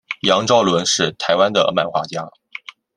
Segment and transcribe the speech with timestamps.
[0.23, 2.27] 杨邵伦是台湾的漫画家。